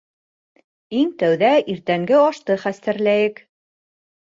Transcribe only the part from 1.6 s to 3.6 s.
иртәнге ашты хәстәрләйек.